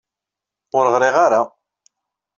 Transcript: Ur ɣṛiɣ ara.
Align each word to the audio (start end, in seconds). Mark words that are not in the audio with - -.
Ur 0.77 0.85
ɣṛiɣ 0.93 1.15
ara. 1.25 1.41